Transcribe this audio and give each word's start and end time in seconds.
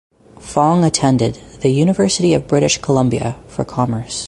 Fong 0.39 0.83
attended 0.83 1.35
the 1.61 1.69
University 1.69 2.33
of 2.33 2.47
British 2.47 2.79
Columbia 2.79 3.35
for 3.47 3.63
commerce. 3.63 4.19